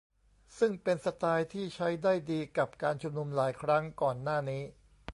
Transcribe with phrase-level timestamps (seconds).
[0.59, 4.63] ซึ่งเป็นสไตล์ที่ใช้ได้ดีกับการชุมนุมหลายครั้งก่อนหน้านี้